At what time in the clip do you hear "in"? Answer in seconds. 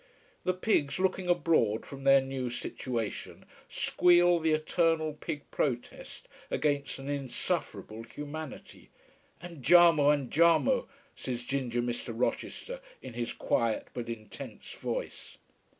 13.03-13.13